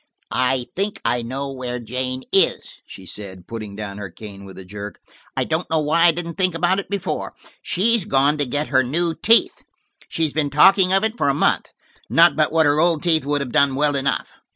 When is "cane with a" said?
4.09-4.65